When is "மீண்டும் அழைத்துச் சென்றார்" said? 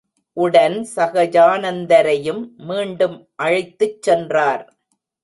2.55-4.63